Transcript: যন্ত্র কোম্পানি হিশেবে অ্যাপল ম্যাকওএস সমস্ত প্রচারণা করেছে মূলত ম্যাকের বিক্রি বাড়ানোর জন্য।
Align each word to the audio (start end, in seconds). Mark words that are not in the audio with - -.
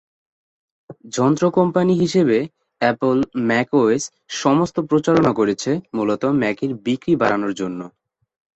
যন্ত্র 1.13 1.43
কোম্পানি 1.57 1.93
হিশেবে 2.01 2.37
অ্যাপল 2.81 3.17
ম্যাকওএস 3.47 4.03
সমস্ত 4.41 4.77
প্রচারণা 4.89 5.31
করেছে 5.39 5.71
মূলত 5.95 6.23
ম্যাকের 6.41 6.71
বিক্রি 6.85 7.13
বাড়ানোর 7.21 7.53
জন্য। 7.61 7.79